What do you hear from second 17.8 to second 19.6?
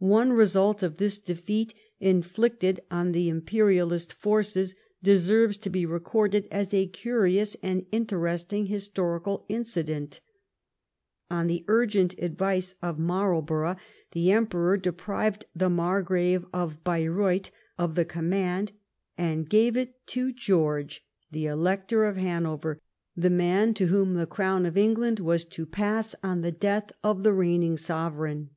the command, and